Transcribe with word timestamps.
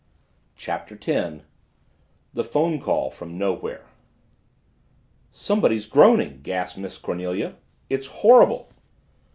CHAPTER 0.55 0.95
TEN 0.95 1.43
THE 2.33 2.43
PHONE 2.43 2.79
CALL 2.79 3.11
FROM 3.11 3.37
NOWHERE 3.37 3.85
"Somebody 5.31 5.79
groaning!" 5.87 6.39
gasped 6.41 6.79
Miss 6.79 6.97
Cornelia. 6.97 7.57
"It's 7.87 8.07
horrible!" 8.07 8.69